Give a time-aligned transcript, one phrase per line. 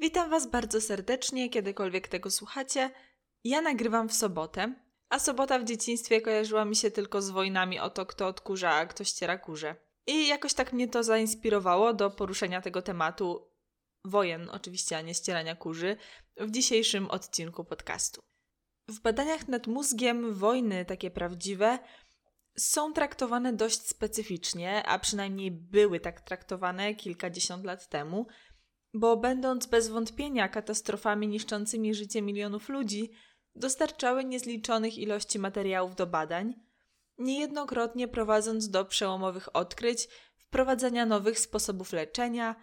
[0.00, 2.90] Witam Was bardzo serdecznie, kiedykolwiek tego słuchacie.
[3.44, 4.74] Ja nagrywam w sobotę,
[5.08, 8.86] a sobota w dzieciństwie kojarzyła mi się tylko z wojnami o to, kto odkurza, a
[8.86, 9.76] kto ściera kurze.
[10.06, 13.48] I jakoś tak mnie to zainspirowało do poruszenia tego tematu
[14.04, 15.96] wojen, oczywiście, a nie ścierania kurzy,
[16.36, 18.20] w dzisiejszym odcinku podcastu.
[18.88, 21.78] W badaniach nad mózgiem wojny, takie prawdziwe,
[22.58, 28.26] są traktowane dość specyficznie, a przynajmniej były tak traktowane kilkadziesiąt lat temu,
[28.94, 33.10] bo będąc bez wątpienia katastrofami niszczącymi życie milionów ludzi,
[33.54, 36.54] dostarczały niezliczonych ilości materiałów do badań,
[37.18, 42.56] niejednokrotnie prowadząc do przełomowych odkryć, wprowadzania nowych sposobów leczenia,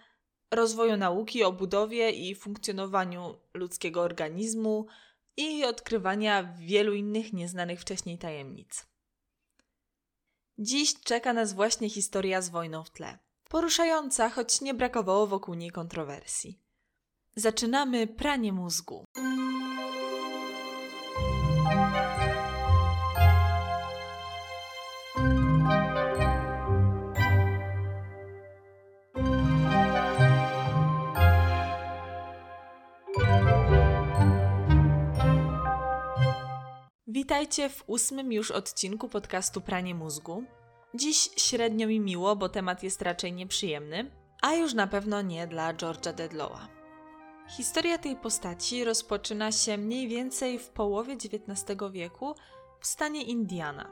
[0.51, 4.87] rozwoju nauki o budowie i funkcjonowaniu ludzkiego organizmu
[5.37, 8.85] i odkrywania wielu innych nieznanych wcześniej tajemnic.
[10.57, 13.24] Dziś czeka nas właśnie historia z wojną w tle.
[13.55, 16.59] Poruszająca, choć nie brakowało wokół niej kontrowersji.
[17.35, 19.05] Zaczynamy pranie mózgu.
[37.07, 40.43] Witajcie w ósmym już odcinku podcastu Pranie Mózgu.
[40.95, 45.73] Dziś średnio mi miło, bo temat jest raczej nieprzyjemny, a już na pewno nie dla
[45.73, 46.67] George'a Dedlowa.
[47.49, 52.35] Historia tej postaci rozpoczyna się mniej więcej w połowie XIX wieku
[52.79, 53.91] w stanie Indiana.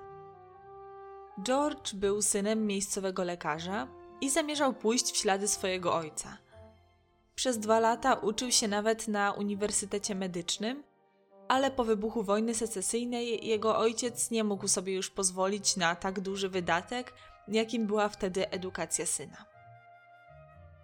[1.44, 3.88] George był synem miejscowego lekarza
[4.22, 6.38] i zamierzał pójść w ślady swojego ojca.
[7.36, 10.84] Przez dwa lata uczył się nawet na Uniwersytecie Medycznym,
[11.54, 16.50] ale po wybuchu wojny secesyjnej jego ojciec nie mógł sobie już pozwolić na tak duży
[16.50, 17.14] wydatek,
[17.48, 19.46] jakim była wtedy edukacja syna.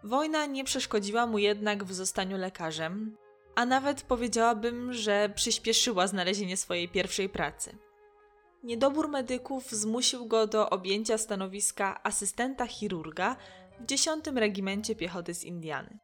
[0.03, 3.17] Wojna nie przeszkodziła mu jednak w zostaniu lekarzem,
[3.55, 7.77] a nawet powiedziałabym, że przyspieszyła znalezienie swojej pierwszej pracy.
[8.63, 13.35] Niedobór medyków zmusił go do objęcia stanowiska asystenta chirurga
[13.79, 15.99] w 10 Regimencie Piechoty z Indiany.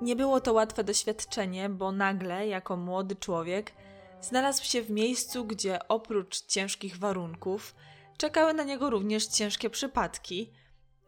[0.00, 3.72] Nie było to łatwe doświadczenie, bo nagle, jako młody człowiek,
[4.20, 7.74] znalazł się w miejscu, gdzie oprócz ciężkich warunków
[8.16, 10.52] czekały na niego również ciężkie przypadki,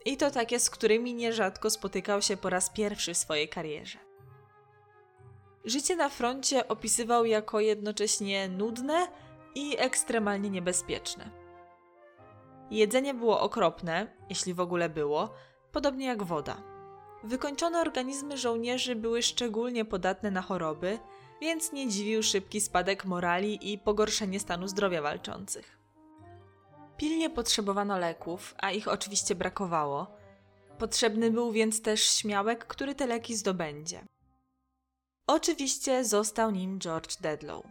[0.04, 3.98] i to takie, z którymi nierzadko spotykał się po raz pierwszy w swojej karierze.
[5.64, 9.08] Życie na froncie opisywał jako jednocześnie nudne
[9.54, 11.30] i ekstremalnie niebezpieczne.
[12.70, 15.34] Jedzenie było okropne, jeśli w ogóle było,
[15.72, 16.77] podobnie jak woda.
[17.24, 20.98] Wykończone organizmy żołnierzy były szczególnie podatne na choroby,
[21.40, 25.78] więc nie dziwił szybki spadek morali i pogorszenie stanu zdrowia walczących.
[26.96, 30.06] Pilnie potrzebowano leków, a ich oczywiście brakowało.
[30.78, 34.04] Potrzebny był więc też śmiałek, który te leki zdobędzie.
[35.26, 37.64] Oczywiście został nim George Dedlow.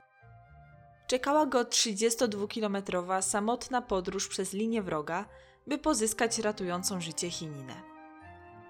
[1.08, 5.26] Czekała go 32-kilometrowa samotna podróż przez linię wroga,
[5.68, 7.97] by pozyskać ratującą życie chininę.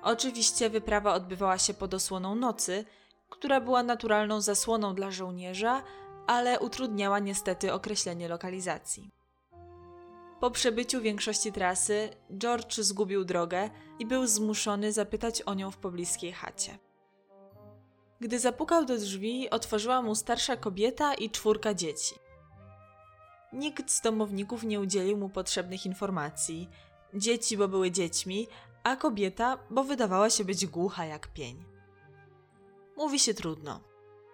[0.03, 2.85] Oczywiście wyprawa odbywała się pod osłoną nocy,
[3.29, 5.83] która była naturalną zasłoną dla żołnierza,
[6.27, 9.11] ale utrudniała niestety określenie lokalizacji.
[10.39, 13.69] Po przebyciu większości trasy, George zgubił drogę
[13.99, 16.77] i był zmuszony zapytać o nią w pobliskiej chacie.
[18.19, 22.15] Gdy zapukał do drzwi, otworzyła mu starsza kobieta i czwórka dzieci.
[23.53, 26.69] Nikt z domowników nie udzielił mu potrzebnych informacji.
[27.13, 28.47] Dzieci, bo były dziećmi,
[28.87, 31.65] a kobieta, bo wydawała się być głucha jak pień.
[32.97, 33.83] Mówi się trudno.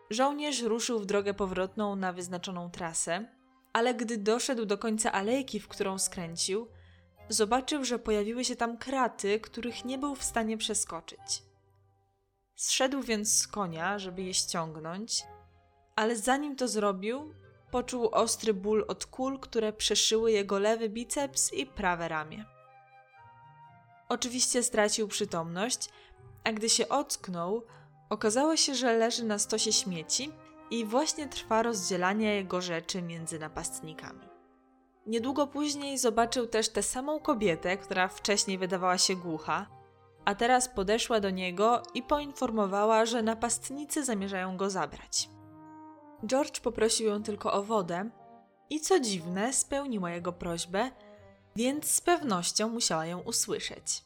[0.09, 3.27] Żołnierz ruszył w drogę powrotną na wyznaczoną trasę,
[3.73, 6.67] ale gdy doszedł do końca alejki, w którą skręcił,
[7.29, 11.43] zobaczył, że pojawiły się tam kraty, których nie był w stanie przeskoczyć.
[12.55, 15.23] Zszedł więc z konia, żeby je ściągnąć,
[15.95, 17.33] ale zanim to zrobił,
[17.71, 22.52] poczuł ostry ból od kul, które przeszyły jego lewy biceps i prawe ramię.
[24.09, 25.89] Oczywiście stracił przytomność,
[26.43, 27.63] a gdy się ocknął,
[28.09, 30.31] okazało się, że leży na stosie śmieci
[30.71, 34.27] i właśnie trwa rozdzielanie jego rzeczy między napastnikami.
[35.05, 39.67] Niedługo później zobaczył też tę samą kobietę, która wcześniej wydawała się głucha,
[40.25, 45.29] a teraz podeszła do niego i poinformowała, że napastnicy zamierzają go zabrać.
[46.25, 48.09] George poprosił ją tylko o wodę
[48.69, 50.91] i co dziwne, spełniła jego prośbę
[51.55, 54.03] więc z pewnością musiała ją usłyszeć.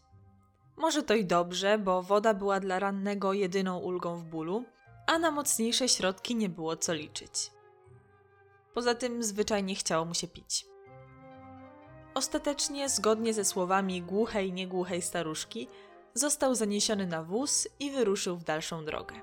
[0.77, 4.63] Może to i dobrze, bo woda była dla rannego jedyną ulgą w bólu,
[5.07, 7.51] a na mocniejsze środki nie było co liczyć.
[8.73, 10.65] Poza tym zwyczajnie chciało mu się pić.
[12.13, 15.67] Ostatecznie, zgodnie ze słowami głuchej, niegłuchej staruszki,
[16.13, 19.15] został zaniesiony na wóz i wyruszył w dalszą drogę.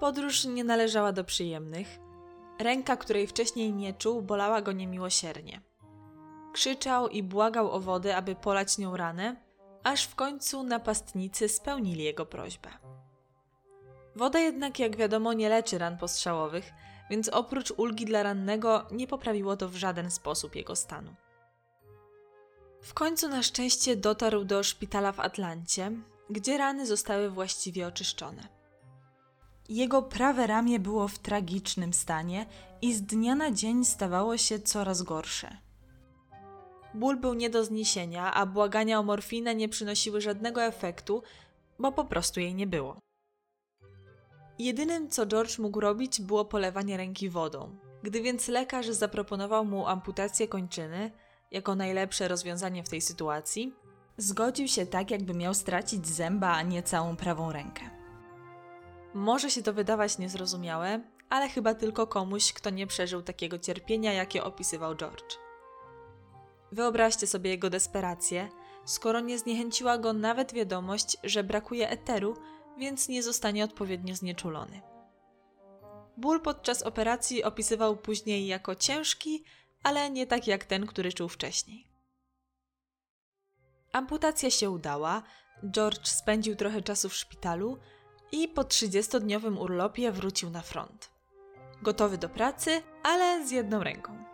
[0.00, 1.98] Podróż nie należała do przyjemnych.
[2.58, 5.60] Ręka, której wcześniej nie czuł, bolała go niemiłosiernie.
[6.52, 9.36] Krzyczał i błagał o wodę, aby polać nią ranę,
[9.82, 12.68] aż w końcu napastnicy spełnili jego prośbę.
[14.16, 16.72] Woda jednak, jak wiadomo, nie leczy ran postrzałowych,
[17.10, 21.14] więc oprócz ulgi dla rannego nie poprawiło to w żaden sposób jego stanu.
[22.82, 25.92] W końcu na szczęście dotarł do szpitala w Atlancie,
[26.30, 28.48] gdzie rany zostały właściwie oczyszczone.
[29.68, 32.46] Jego prawe ramię było w tragicznym stanie
[32.82, 35.56] i z dnia na dzień stawało się coraz gorsze.
[36.94, 41.22] Ból był nie do zniesienia, a błagania o morfinę nie przynosiły żadnego efektu,
[41.78, 42.98] bo po prostu jej nie było.
[44.58, 47.76] Jedynym, co George mógł robić, było polewanie ręki wodą.
[48.02, 51.10] Gdy więc lekarz zaproponował mu amputację kończyny
[51.50, 53.74] jako najlepsze rozwiązanie w tej sytuacji,
[54.16, 57.90] zgodził się tak, jakby miał stracić zęba, a nie całą prawą rękę.
[59.14, 64.44] Może się to wydawać niezrozumiałe, ale chyba tylko komuś, kto nie przeżył takiego cierpienia, jakie
[64.44, 65.38] opisywał George.
[66.72, 68.48] Wyobraźcie sobie jego desperację,
[68.84, 72.36] skoro nie zniechęciła go nawet wiadomość, że brakuje eteru,
[72.78, 74.80] więc nie zostanie odpowiednio znieczulony.
[76.16, 79.44] Ból podczas operacji opisywał później jako ciężki,
[79.82, 81.88] ale nie tak jak ten, który czuł wcześniej.
[83.92, 85.22] Amputacja się udała,
[85.70, 87.78] George spędził trochę czasu w szpitalu
[88.32, 91.10] i po 30-dniowym urlopie wrócił na front.
[91.82, 94.31] Gotowy do pracy, ale z jedną ręką.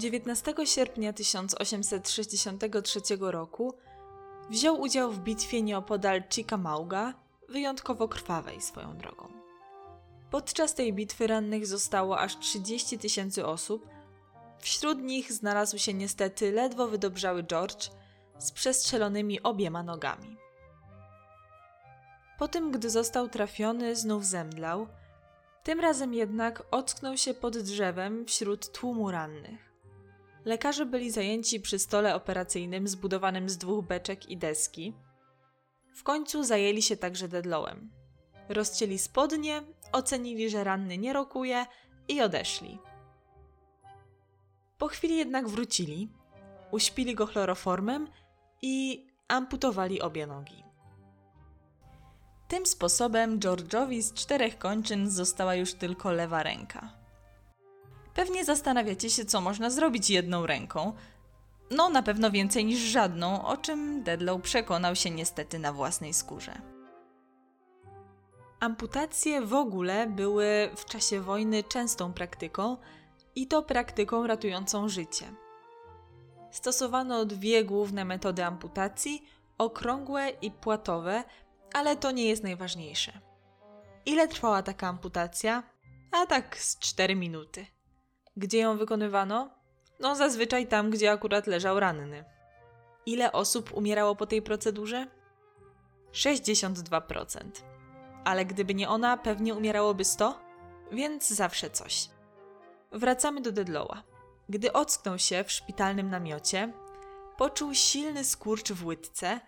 [0.00, 3.74] 19 sierpnia 1863 roku
[4.50, 7.14] wziął udział w bitwie nieopodal Chickamauga,
[7.48, 9.28] wyjątkowo krwawej swoją drogą.
[10.30, 13.86] Podczas tej bitwy rannych zostało aż 30 tysięcy osób.
[14.58, 17.90] Wśród nich znalazł się niestety ledwo wydobrzały George
[18.38, 20.36] z przestrzelonymi obiema nogami.
[22.38, 24.86] Po tym, gdy został trafiony, znów zemdlał.
[25.62, 29.69] Tym razem jednak ocknął się pod drzewem wśród tłumu rannych.
[30.44, 34.94] Lekarze byli zajęci przy stole operacyjnym zbudowanym z dwóch beczek i deski.
[35.94, 37.90] W końcu zajęli się także Dedlowem.
[38.48, 41.66] Rozcięli spodnie, ocenili, że ranny nie rokuje
[42.08, 42.78] i odeszli.
[44.78, 46.08] Po chwili jednak wrócili,
[46.70, 48.08] uśpili go chloroformem
[48.62, 50.64] i amputowali obie nogi.
[52.48, 56.99] Tym sposobem George'owi z czterech kończyn została już tylko lewa ręka.
[58.14, 60.92] Pewnie zastanawiacie się, co można zrobić jedną ręką.
[61.70, 66.60] No, na pewno więcej niż żadną, o czym Dedlow przekonał się niestety na własnej skórze.
[68.60, 72.76] Amputacje w ogóle były w czasie wojny częstą praktyką
[73.34, 75.26] i to praktyką ratującą życie.
[76.50, 79.22] Stosowano dwie główne metody amputacji
[79.58, 81.24] okrągłe i płatowe,
[81.74, 83.20] ale to nie jest najważniejsze.
[84.06, 85.62] Ile trwała taka amputacja?
[86.12, 87.66] A tak z 4 minuty.
[88.36, 89.50] Gdzie ją wykonywano?
[90.00, 92.24] No, zazwyczaj tam, gdzie akurat leżał ranny.
[93.06, 95.06] Ile osób umierało po tej procedurze?
[96.12, 97.40] 62%.
[98.24, 100.40] Ale gdyby nie ona, pewnie umierałoby 100,
[100.92, 102.08] więc zawsze coś.
[102.92, 104.02] Wracamy do Dedlowa.
[104.48, 106.72] Gdy ocknął się w szpitalnym namiocie,
[107.36, 109.40] poczuł silny skurcz w łydce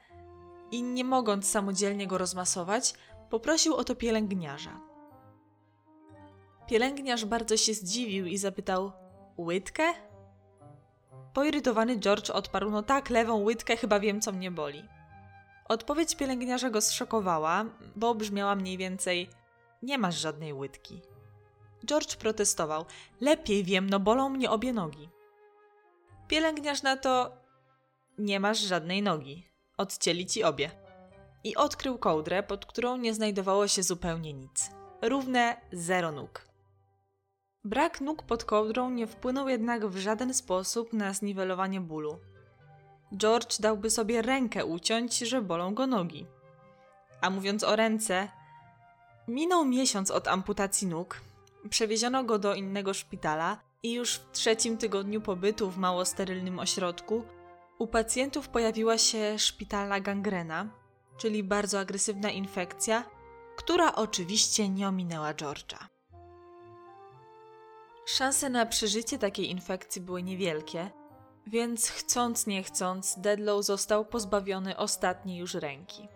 [0.70, 2.94] i nie mogąc samodzielnie go rozmasować,
[3.31, 4.92] poprosił o to pielęgniarza.
[6.72, 8.93] Pielęgniarz bardzo się zdziwił i zapytał:
[9.38, 9.82] Łydkę?
[11.34, 14.84] Poirytowany George odparł: No tak, lewą łydkę, chyba wiem, co mnie boli.
[15.69, 17.64] Odpowiedź pielęgniarza go zszokowała,
[17.96, 19.31] bo brzmiała mniej więcej:
[19.82, 21.00] Nie masz żadnej łydki.
[21.86, 22.84] George protestował:
[23.20, 25.08] Lepiej wiem, no bolą mnie obie nogi.
[26.29, 27.32] Pielęgniarz na to:
[28.19, 29.46] Nie masz żadnej nogi.
[29.76, 30.70] Odcięli ci obie.
[31.44, 34.70] I odkrył kołdrę, pod którą nie znajdowało się zupełnie nic.
[35.02, 36.51] Równe zero nóg.
[37.64, 42.19] Brak nóg pod kołdrą nie wpłynął jednak w żaden sposób na zniwelowanie bólu.
[43.16, 46.26] George dałby sobie rękę uciąć, że bolą go nogi.
[47.20, 48.28] A mówiąc o ręce,
[49.28, 51.20] minął miesiąc od amputacji nóg,
[51.70, 57.24] przewieziono go do innego szpitala i już w trzecim tygodniu pobytu w mało sterylnym ośrodku
[57.78, 60.69] u pacjentów pojawiła się szpitalna gangrena,
[61.16, 63.04] czyli bardzo agresywna infekcja,
[63.56, 65.92] która oczywiście nie ominęła George'a.
[68.06, 70.90] Szanse na przeżycie takiej infekcji były niewielkie,
[71.46, 76.08] więc chcąc nie chcąc, Dedlow został pozbawiony ostatniej już ręki.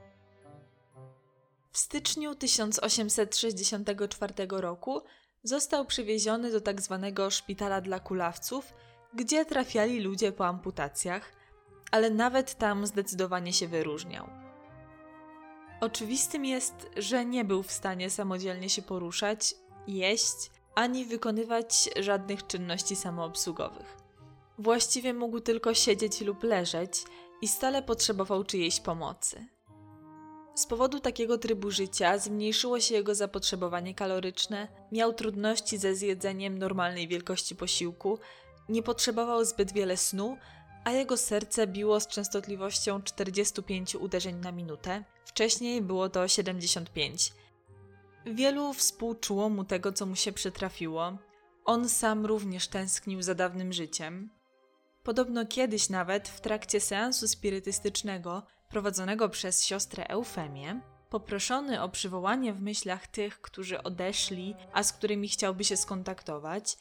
[1.73, 5.03] W styczniu 1864 roku
[5.43, 7.13] został przywieziony do tzw.
[7.17, 8.75] Tak szpitala dla kulawców,
[9.15, 11.33] gdzie trafiali ludzie po amputacjach,
[11.91, 14.29] ale nawet tam zdecydowanie się wyróżniał.
[15.81, 19.55] Oczywistym jest, że nie był w stanie samodzielnie się poruszać,
[19.87, 23.97] jeść ani wykonywać żadnych czynności samoobsługowych.
[24.59, 27.05] Właściwie mógł tylko siedzieć lub leżeć
[27.43, 29.47] i stale potrzebował czyjejś pomocy.
[30.55, 37.09] Z powodu takiego trybu życia zmniejszyło się jego zapotrzebowanie kaloryczne, miał trudności ze zjedzeniem normalnej
[37.09, 38.19] wielkości posiłku,
[38.69, 40.37] nie potrzebował zbyt wiele snu,
[40.85, 45.05] a jego serce biło z częstotliwością 45 uderzeń na minutę.
[45.25, 47.33] Wcześniej było to 75.
[48.27, 51.19] Wielu współczuło mu tego, co mu się przytrafiło.
[51.65, 54.31] On sam również tęsknił za dawnym życiem.
[55.03, 60.81] Podobno kiedyś nawet w trakcie seansu spirytystycznego prowadzonego przez siostrę Eufemię,
[61.11, 66.77] poproszony o przywołanie w myślach tych, którzy odeszli, a z którymi chciałby się skontaktować,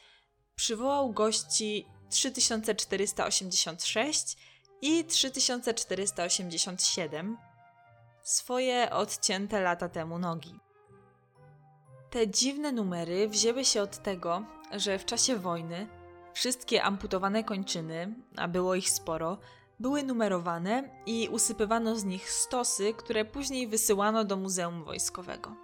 [0.56, 4.38] przywołał gości 3486
[4.82, 7.38] i 3487,
[8.24, 10.65] swoje odcięte lata temu nogi.
[12.16, 15.88] Te dziwne numery wzięły się od tego, że w czasie wojny
[16.34, 19.38] wszystkie amputowane kończyny, a było ich sporo,
[19.80, 25.56] były numerowane i usypywano z nich stosy, które później wysyłano do Muzeum Wojskowego.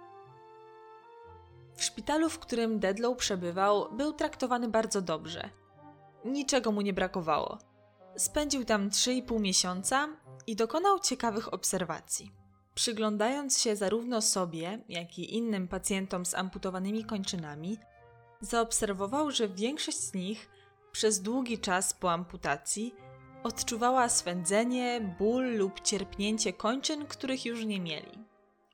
[1.76, 5.50] W szpitalu, w którym Dedlow przebywał, był traktowany bardzo dobrze.
[6.24, 7.58] Niczego mu nie brakowało.
[8.16, 10.08] Spędził tam 3,5 miesiąca
[10.46, 12.41] i dokonał ciekawych obserwacji.
[12.74, 17.78] Przyglądając się zarówno sobie, jak i innym pacjentom z amputowanymi kończynami,
[18.40, 20.50] zaobserwował, że większość z nich
[20.92, 22.94] przez długi czas po amputacji
[23.42, 28.24] odczuwała swędzenie, ból lub cierpnięcie kończyn, których już nie mieli.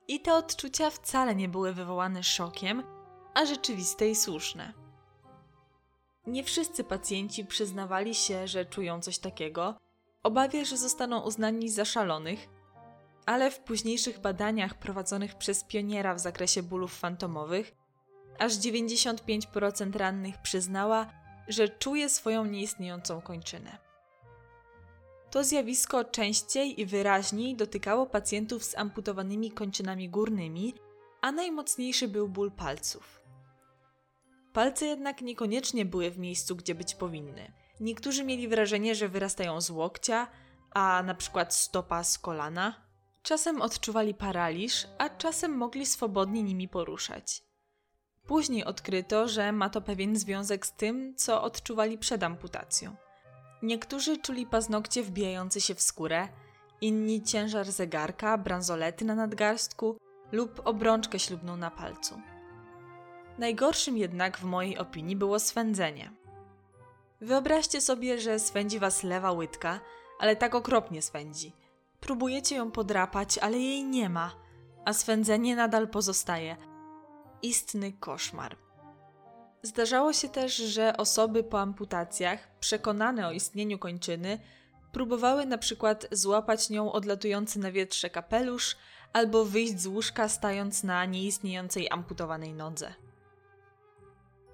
[0.08, 2.82] I te odczucia wcale nie były wywołane szokiem,
[3.34, 4.72] a rzeczywiste i słuszne.
[6.26, 9.74] Nie wszyscy pacjenci przyznawali się, że czują coś takiego,
[10.22, 12.48] obawie, że zostaną uznani za szalonych,
[13.28, 17.74] ale w późniejszych badaniach prowadzonych przez pioniera w zakresie bólów fantomowych,
[18.38, 21.06] aż 95% rannych przyznała,
[21.48, 23.78] że czuje swoją nieistniejącą kończynę.
[25.30, 30.74] To zjawisko częściej i wyraźniej dotykało pacjentów z amputowanymi kończynami górnymi,
[31.20, 33.20] a najmocniejszy był ból palców.
[34.52, 37.52] Palce jednak niekoniecznie były w miejscu, gdzie być powinny.
[37.80, 40.28] Niektórzy mieli wrażenie, że wyrastają z łokcia,
[40.70, 42.87] a na przykład stopa z kolana.
[43.22, 47.42] Czasem odczuwali paraliż, a czasem mogli swobodnie nimi poruszać.
[48.26, 52.96] Później odkryto, że ma to pewien związek z tym, co odczuwali przed amputacją.
[53.62, 56.28] Niektórzy czuli paznokcie wbijające się w skórę,
[56.80, 59.96] inni ciężar zegarka, bransolety na nadgarstku
[60.32, 62.20] lub obrączkę ślubną na palcu.
[63.38, 66.12] Najgorszym jednak w mojej opinii było swędzenie.
[67.20, 69.80] Wyobraźcie sobie, że swędzi was lewa łydka,
[70.18, 71.52] ale tak okropnie swędzi.
[72.00, 74.34] Próbujecie ją podrapać, ale jej nie ma,
[74.84, 76.56] a swędzenie nadal pozostaje.
[77.42, 78.56] Istny koszmar.
[79.62, 84.38] Zdarzało się też, że osoby po amputacjach, przekonane o istnieniu kończyny,
[84.92, 88.76] próbowały na przykład złapać nią odlatujący na wietrze kapelusz
[89.12, 92.94] albo wyjść z łóżka stając na nieistniejącej amputowanej nodze.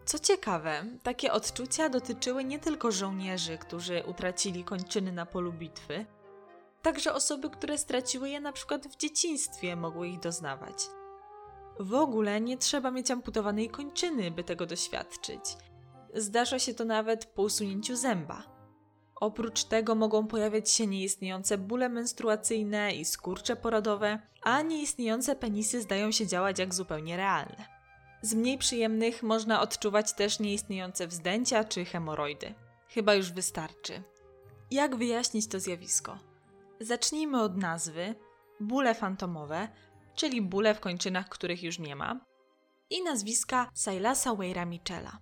[0.04, 6.06] Co ciekawe, takie odczucia dotyczyły nie tylko żołnierzy, którzy utracili kończyny na polu bitwy,
[6.84, 10.74] także osoby, które straciły je na przykład w dzieciństwie, mogły ich doznawać.
[11.80, 15.40] W ogóle nie trzeba mieć amputowanej kończyny, by tego doświadczyć.
[16.14, 18.42] Zdarza się to nawet po usunięciu zęba.
[19.14, 26.12] Oprócz tego mogą pojawiać się nieistniejące bóle menstruacyjne i skurcze porodowe, a nieistniejące penisy zdają
[26.12, 27.66] się działać jak zupełnie realne.
[28.22, 32.54] Z mniej przyjemnych można odczuwać też nieistniejące wzdęcia czy hemoroidy.
[32.88, 34.02] Chyba już wystarczy.
[34.70, 36.33] Jak wyjaśnić to zjawisko?
[36.80, 38.14] Zacznijmy od nazwy.
[38.60, 39.68] Bóle fantomowe
[40.14, 42.20] czyli bóle w kończynach, których już nie ma,
[42.90, 45.18] i nazwiska Sailasa Weira Michela.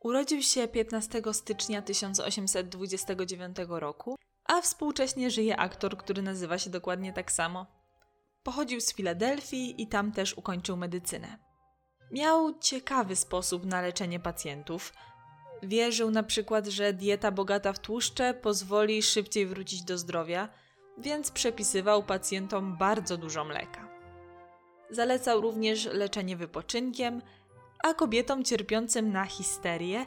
[0.00, 7.32] Urodził się 15 stycznia 1829 roku, a współcześnie żyje aktor, który nazywa się dokładnie tak
[7.32, 7.66] samo.
[8.42, 11.38] Pochodził z Filadelfii i tam też ukończył medycynę.
[12.12, 14.92] Miał ciekawy sposób na leczenie pacjentów.
[15.62, 20.48] Wierzył na przykład, że dieta bogata w tłuszcze pozwoli szybciej wrócić do zdrowia–
[21.00, 23.88] więc przepisywał pacjentom bardzo dużo mleka.
[24.90, 27.22] Zalecał również leczenie wypoczynkiem,
[27.84, 30.06] a kobietom cierpiącym na histerię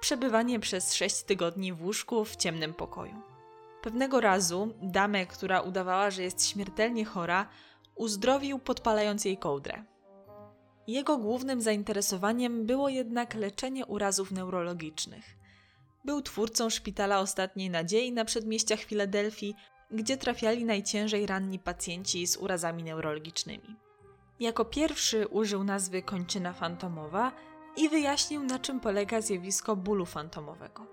[0.00, 3.22] przebywanie przez 6 tygodni w łóżku w ciemnym pokoju.
[3.82, 7.48] Pewnego razu damę, która udawała, że jest śmiertelnie chora,
[7.94, 9.84] uzdrowił podpalając jej kołdrę.
[10.86, 15.36] Jego głównym zainteresowaniem było jednak leczenie urazów neurologicznych.
[16.04, 19.54] był twórcą szpitala ostatniej nadziei na przedmieściach Filadelfii,
[19.90, 23.76] gdzie trafiali najciężej ranni pacjenci z urazami neurologicznymi.
[24.40, 27.32] Jako pierwszy użył nazwy kończyna fantomowa
[27.76, 30.86] i wyjaśnił, na czym polega zjawisko bólu fantomowego.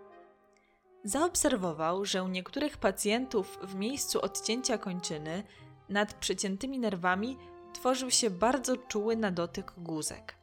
[1.03, 5.43] Zaobserwował, że u niektórych pacjentów w miejscu odcięcia kończyny
[5.89, 7.37] nad przeciętymi nerwami
[7.73, 10.35] tworzył się bardzo czuły na dotyk guzek.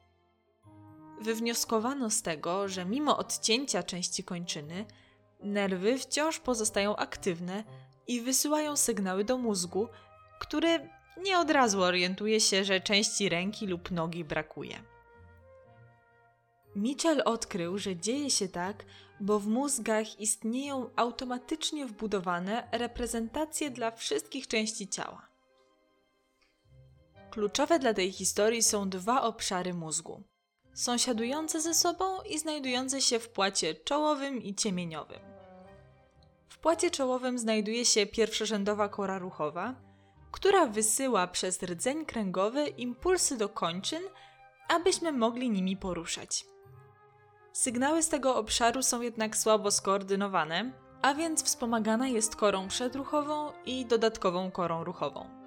[1.21, 4.85] Wywnioskowano z tego, że mimo odcięcia części kończyny,
[5.43, 7.65] nerwy wciąż pozostają aktywne
[8.07, 9.89] i wysyłają sygnały do mózgu,
[10.41, 10.89] który
[11.23, 14.83] nie od razu orientuje się, że części ręki lub nogi brakuje.
[16.77, 18.85] Mitchell odkrył, że dzieje się tak,
[19.21, 25.30] bo w mózgach istnieją automatycznie wbudowane reprezentacje dla wszystkich części ciała.
[27.31, 30.23] Kluczowe dla tej historii są dwa obszary mózgu:
[30.75, 35.21] sąsiadujące ze sobą i znajdujące się w płacie czołowym i ciemieniowym.
[36.49, 39.75] W płacie czołowym znajduje się pierwszorzędowa kora ruchowa,
[40.31, 44.03] która wysyła przez rdzeń kręgowy impulsy do kończyn,
[44.69, 46.47] abyśmy mogli nimi poruszać.
[47.53, 50.73] Sygnały z tego obszaru są jednak słabo skoordynowane,
[51.03, 55.40] a więc wspomagana jest korą przedruchową i dodatkową korą ruchową.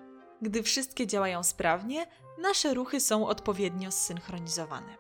[0.44, 2.08] Gdy wszystkie działają sprawnie,
[2.42, 4.98] nasze ruchy są odpowiednio zsynchronizowane.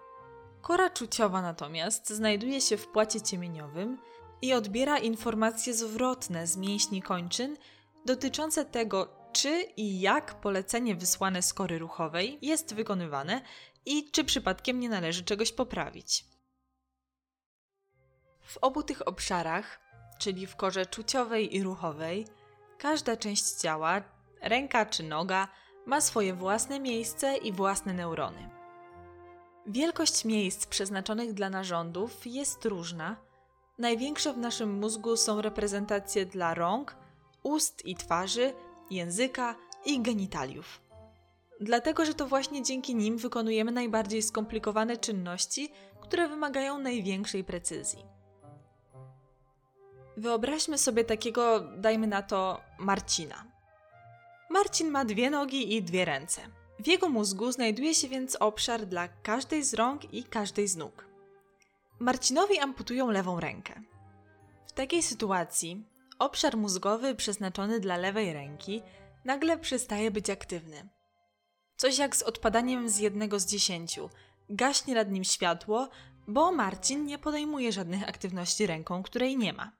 [0.61, 3.97] Kora czuciowa natomiast znajduje się w płacie ciemieniowym
[4.41, 7.57] i odbiera informacje zwrotne z mięśni kończyn
[8.05, 13.41] dotyczące tego, czy i jak polecenie wysłane z kory ruchowej jest wykonywane
[13.85, 16.25] i czy przypadkiem nie należy czegoś poprawić.
[18.41, 19.79] W obu tych obszarach,
[20.19, 22.27] czyli w korze czuciowej i ruchowej,
[22.77, 24.12] każda część ciała,
[24.43, 25.47] ręka czy noga,
[25.85, 28.49] ma swoje własne miejsce i własne neurony.
[29.67, 33.15] Wielkość miejsc przeznaczonych dla narządów jest różna.
[33.77, 36.95] Największe w naszym mózgu są reprezentacje dla rąk,
[37.43, 38.53] ust i twarzy,
[38.89, 40.81] języka i genitaliów.
[41.61, 45.71] Dlatego, że to właśnie dzięki nim wykonujemy najbardziej skomplikowane czynności,
[46.01, 48.05] które wymagają największej precyzji.
[50.17, 53.52] Wyobraźmy sobie takiego, dajmy na to, Marcina.
[54.49, 56.41] Marcin ma dwie nogi i dwie ręce.
[56.79, 61.05] W jego mózgu znajduje się więc obszar dla każdej z rąk i każdej z nóg.
[61.99, 63.81] Marcinowi amputują lewą rękę.
[64.67, 65.85] W takiej sytuacji
[66.19, 68.81] obszar mózgowy przeznaczony dla lewej ręki
[69.25, 70.89] nagle przestaje być aktywny.
[71.77, 74.09] Coś jak z odpadaniem z jednego z dziesięciu.
[74.49, 75.89] Gaśnie nad nim światło,
[76.27, 79.71] bo Marcin nie podejmuje żadnych aktywności ręką, której nie ma.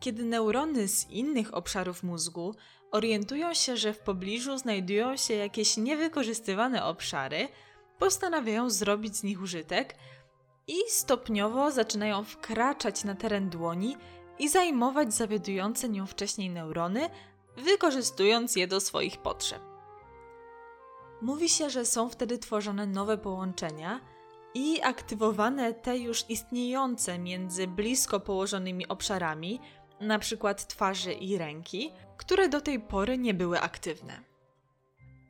[0.00, 2.54] Kiedy neurony z innych obszarów mózgu
[2.90, 7.48] orientują się, że w pobliżu znajdują się jakieś niewykorzystywane obszary,
[7.98, 9.94] postanawiają zrobić z nich użytek
[10.66, 13.96] i stopniowo zaczynają wkraczać na teren dłoni
[14.38, 17.10] i zajmować zawiadujące nią wcześniej neurony,
[17.56, 19.62] wykorzystując je do swoich potrzeb.
[21.22, 24.00] Mówi się, że są wtedy tworzone nowe połączenia
[24.54, 29.60] i aktywowane te już istniejące między blisko położonymi obszarami,
[30.00, 34.20] na przykład twarzy i ręki, które do tej pory nie były aktywne.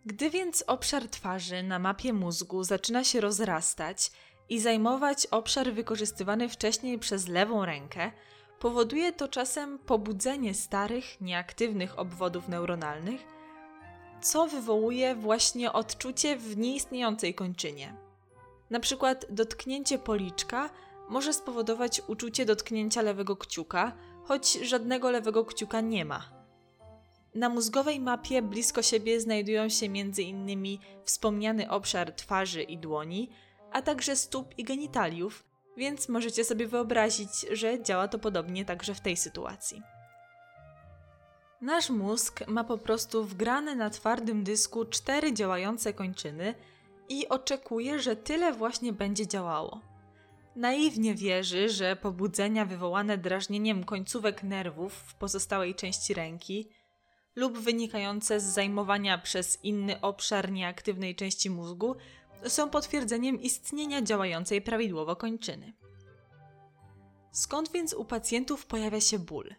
[0.07, 4.11] Gdy więc obszar twarzy na mapie mózgu zaczyna się rozrastać
[4.49, 8.13] i zajmować obszar wykorzystywany wcześniej przez lewą rękę,
[8.61, 13.21] powoduje to czasem pobudzenie starych, nieaktywnych obwodów neuronalnych,
[14.23, 17.95] co wywołuje właśnie odczucie w nieistniejącej kończynie.
[18.71, 20.71] Na przykład dotknięcie policzka
[21.09, 23.93] może spowodować uczucie dotknięcia lewego kciuka,
[24.31, 26.23] choć żadnego lewego kciuka nie ma.
[27.35, 30.79] Na mózgowej mapie blisko siebie znajdują się m.in.
[31.05, 33.31] wspomniany obszar twarzy i dłoni,
[33.73, 35.45] a także stóp i genitaliów,
[35.77, 39.83] więc możecie sobie wyobrazić, że działa to podobnie także w tej sytuacji.
[41.61, 46.55] Nasz mózg ma po prostu wgrane na twardym dysku cztery działające kończyny
[47.09, 49.90] i oczekuje, że tyle właśnie będzie działało.
[50.57, 56.69] Naiwnie wierzy, że pobudzenia wywołane drażnieniem końcówek nerwów w pozostałej części ręki
[57.37, 61.97] lub wynikające z zajmowania przez inny obszar nieaktywnej części mózgu
[62.47, 65.73] są potwierdzeniem istnienia działającej prawidłowo kończyny.
[67.33, 69.55] Skąd więc u pacjentów pojawia się ból?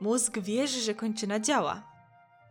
[0.00, 1.92] Mózg wierzy, że kończyna działa,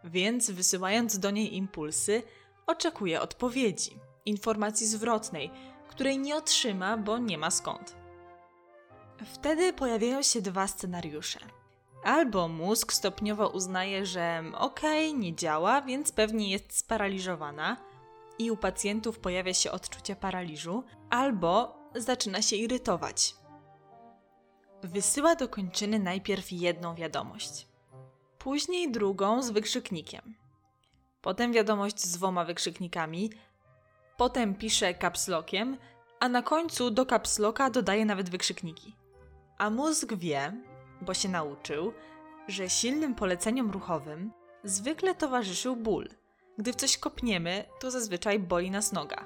[0.03, 2.23] więc wysyłając do niej impulsy,
[2.67, 3.91] oczekuje odpowiedzi,
[4.25, 5.51] informacji zwrotnej,
[5.89, 7.95] której nie otrzyma, bo nie ma skąd.
[9.25, 11.39] Wtedy pojawiają się dwa scenariusze.
[12.03, 17.77] Albo mózg stopniowo uznaje, że okej, okay, nie działa, więc pewnie jest sparaliżowana
[18.39, 23.35] i u pacjentów pojawia się odczucie paraliżu, albo zaczyna się irytować.
[24.83, 27.67] wysyła do kończyny najpierw jedną wiadomość,
[28.37, 30.35] później drugą z wykrzyknikiem,
[31.21, 33.29] potem wiadomość z dwoma wykrzyknikami,
[34.19, 35.77] potem pisze capslockiem,
[36.19, 38.95] a na końcu do capslocka dodaje nawet wykrzykniki.
[39.57, 40.53] A mózg wie,
[41.01, 41.93] bo się nauczył,
[42.47, 44.31] że silnym poleceniom ruchowym
[44.63, 46.09] zwykle towarzyszył ból.
[46.57, 49.25] Gdy w coś kopniemy, to zazwyczaj boli nas noga.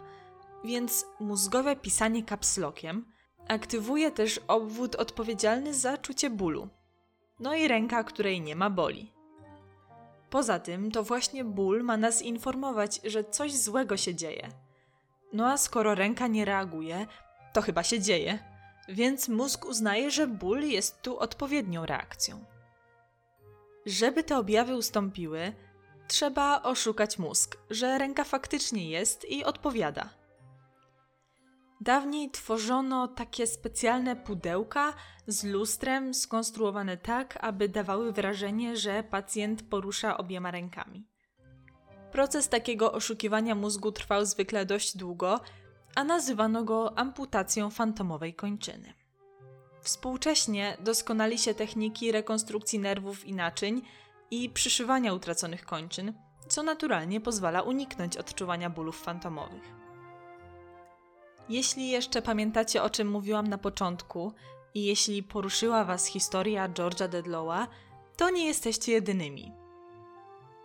[0.63, 3.05] Więc mózgowe pisanie kapslokiem
[3.47, 6.67] aktywuje też obwód odpowiedzialny za czucie bólu.
[7.39, 9.13] No i ręka, której nie ma boli.
[10.29, 14.62] Poza tym, to właśnie ból ma nas informować, że coś złego się dzieje.
[15.33, 17.07] No a skoro ręka nie reaguje,
[17.53, 18.39] to chyba się dzieje,
[18.87, 22.45] więc mózg uznaje, że ból jest tu odpowiednią reakcją.
[23.85, 25.53] Żeby te objawy ustąpiły,
[26.07, 30.09] trzeba oszukać mózg, że ręka faktycznie jest i odpowiada.
[31.81, 34.93] Dawniej tworzono takie specjalne pudełka
[35.27, 41.12] z lustrem skonstruowane tak, aby dawały wrażenie, że pacjent porusza obiema rękami.
[42.13, 45.39] Proces takiego oszukiwania mózgu trwał zwykle dość długo,
[45.95, 48.93] a nazywano go amputacją fantomowej kończyny.
[49.81, 53.81] Współcześnie doskonali się techniki rekonstrukcji nerwów i naczyń
[54.31, 56.13] i przyszywania utraconych kończyn,
[56.47, 59.63] co naturalnie pozwala uniknąć odczuwania bólów fantomowych.
[61.49, 64.33] Jeśli jeszcze pamiętacie o czym mówiłam na początku
[64.73, 67.67] i jeśli poruszyła Was historia George'a Dedlowa,
[68.17, 69.62] to nie jesteście jedynymi.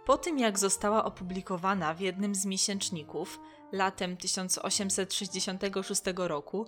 [0.09, 3.41] Po tym jak została opublikowana w jednym z miesięczników
[3.73, 6.67] latem 1866 roku,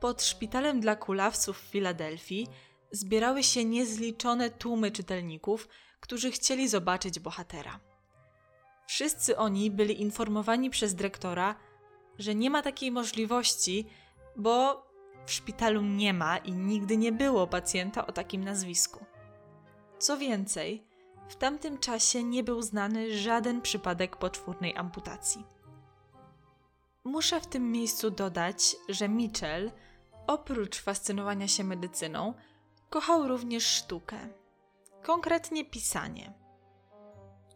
[0.00, 2.46] pod szpitalem dla kulawców w Filadelfii
[2.90, 5.68] zbierały się niezliczone tłumy czytelników,
[6.00, 7.80] którzy chcieli zobaczyć bohatera.
[8.86, 11.56] Wszyscy oni byli informowani przez dyrektora,
[12.18, 13.86] że nie ma takiej możliwości,
[14.36, 14.86] bo
[15.26, 19.04] w szpitalu nie ma i nigdy nie było pacjenta o takim nazwisku.
[19.98, 20.93] Co więcej,
[21.28, 25.44] w tamtym czasie nie był znany żaden przypadek poczwórnej amputacji.
[27.04, 29.70] Muszę w tym miejscu dodać, że Mitchell,
[30.26, 32.34] oprócz fascynowania się medycyną,
[32.90, 34.18] kochał również sztukę,
[35.02, 36.32] konkretnie pisanie.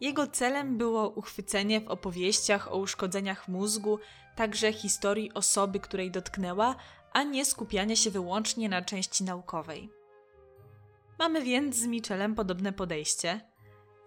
[0.01, 3.99] Jego celem było uchwycenie w opowieściach o uszkodzeniach mózgu
[4.37, 6.77] także historii osoby, której dotknęła,
[7.13, 9.91] a nie skupianie się wyłącznie na części naukowej.
[11.19, 13.41] Mamy więc z Michelem podobne podejście.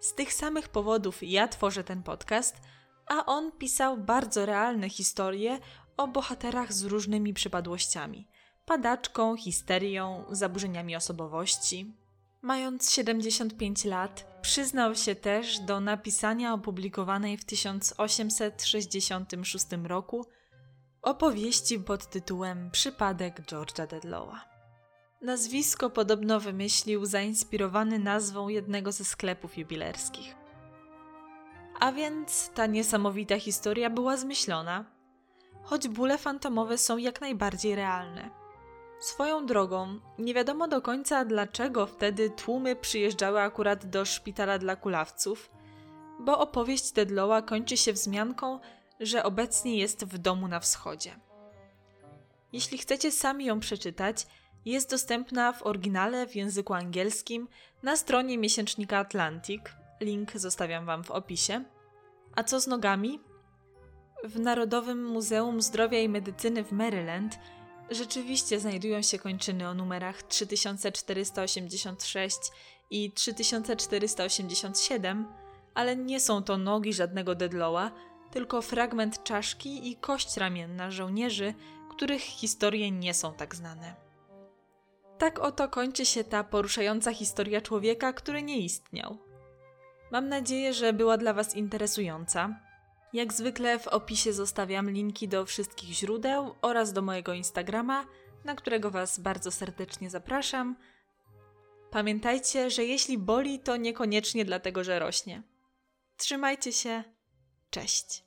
[0.02, 2.56] Z tych samych powodów ja tworzę ten podcast,
[3.06, 5.58] a on pisał bardzo realne historie
[5.96, 8.28] o bohaterach z różnymi przypadłościami
[8.66, 11.94] padaczką, histerią, zaburzeniami osobowości.
[12.42, 20.26] Mając 75 lat, przyznał się też do napisania opublikowanej w 1866 roku
[21.02, 24.51] opowieści pod tytułem Przypadek George'a Dedlowa.
[25.22, 30.34] Nazwisko podobno wymyślił zainspirowany nazwą jednego ze sklepów jubilerskich.
[31.80, 34.84] A więc ta niesamowita historia była zmyślona,
[35.62, 38.30] choć bóle fantomowe są jak najbardziej realne.
[39.00, 45.50] Swoją drogą, nie wiadomo do końca dlaczego wtedy tłumy przyjeżdżały akurat do szpitala dla kulawców,
[46.20, 48.60] bo opowieść Dedlowa kończy się wzmianką,
[49.00, 51.20] że obecnie jest w domu na wschodzie.
[52.52, 54.26] Jeśli chcecie sami ją przeczytać,
[54.64, 57.48] jest dostępna w oryginale w języku angielskim
[57.82, 59.62] na stronie miesięcznika Atlantic.
[60.00, 61.64] Link zostawiam Wam w opisie.
[62.36, 63.20] A co z nogami?
[64.24, 67.38] W Narodowym Muzeum Zdrowia i Medycyny w Maryland
[67.90, 72.38] rzeczywiście znajdują się kończyny o numerach 3486
[72.90, 75.26] i 3487,
[75.74, 77.90] ale nie są to nogi żadnego Dedlowa,
[78.30, 81.54] tylko fragment czaszki i kość ramienna żołnierzy,
[81.90, 84.11] których historie nie są tak znane.
[85.22, 89.18] Tak oto kończy się ta poruszająca historia człowieka, który nie istniał.
[90.10, 92.60] Mam nadzieję, że była dla Was interesująca.
[93.12, 98.06] Jak zwykle w opisie zostawiam linki do wszystkich źródeł oraz do mojego Instagrama,
[98.44, 100.76] na którego Was bardzo serdecznie zapraszam.
[101.90, 105.42] Pamiętajcie, że jeśli boli, to niekoniecznie dlatego, że rośnie.
[106.16, 107.04] Trzymajcie się.
[107.70, 108.24] Cześć.